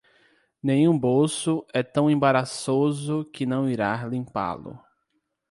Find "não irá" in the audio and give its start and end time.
3.45-4.03